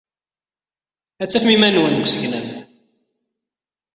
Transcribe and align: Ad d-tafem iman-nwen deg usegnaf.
Ad 1.21 1.27
d-tafem 1.27 1.51
iman-nwen 1.55 1.93
deg 1.95 2.05
usegnaf. 2.05 2.49